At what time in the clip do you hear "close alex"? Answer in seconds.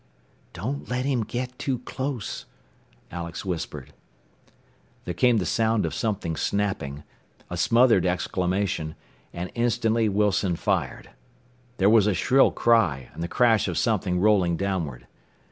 1.77-3.45